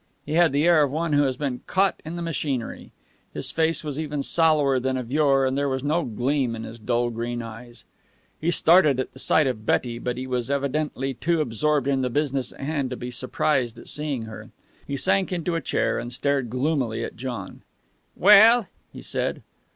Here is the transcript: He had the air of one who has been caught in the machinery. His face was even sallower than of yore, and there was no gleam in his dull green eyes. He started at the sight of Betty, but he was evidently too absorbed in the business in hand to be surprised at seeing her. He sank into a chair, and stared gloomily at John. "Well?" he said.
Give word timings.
He 0.25 0.31
had 0.33 0.51
the 0.51 0.65
air 0.67 0.81
of 0.81 0.89
one 0.89 1.13
who 1.13 1.21
has 1.25 1.37
been 1.37 1.61
caught 1.67 2.01
in 2.03 2.15
the 2.15 2.23
machinery. 2.23 2.91
His 3.35 3.51
face 3.51 3.83
was 3.83 3.99
even 3.99 4.23
sallower 4.23 4.79
than 4.79 4.97
of 4.97 5.11
yore, 5.11 5.45
and 5.45 5.55
there 5.55 5.69
was 5.69 5.83
no 5.83 6.03
gleam 6.05 6.55
in 6.55 6.63
his 6.63 6.79
dull 6.79 7.11
green 7.11 7.43
eyes. 7.43 7.83
He 8.39 8.49
started 8.49 8.99
at 8.99 9.13
the 9.13 9.19
sight 9.19 9.45
of 9.45 9.63
Betty, 9.63 9.99
but 9.99 10.17
he 10.17 10.25
was 10.25 10.49
evidently 10.49 11.13
too 11.13 11.39
absorbed 11.39 11.87
in 11.87 12.01
the 12.01 12.09
business 12.09 12.51
in 12.51 12.65
hand 12.65 12.89
to 12.89 12.95
be 12.97 13.11
surprised 13.11 13.77
at 13.77 13.87
seeing 13.87 14.23
her. 14.23 14.49
He 14.87 14.97
sank 14.97 15.31
into 15.31 15.53
a 15.53 15.61
chair, 15.61 15.99
and 15.99 16.11
stared 16.11 16.49
gloomily 16.49 17.03
at 17.05 17.15
John. 17.15 17.61
"Well?" 18.15 18.69
he 18.91 19.03
said. 19.03 19.43